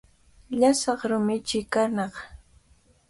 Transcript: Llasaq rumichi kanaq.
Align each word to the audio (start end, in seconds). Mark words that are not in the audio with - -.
Llasaq 0.59 0.99
rumichi 1.09 1.59
kanaq. 1.73 2.13